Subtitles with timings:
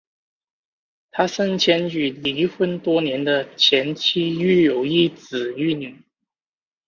[1.11, 5.95] 他生前与离婚多年的前妻育有一子一女。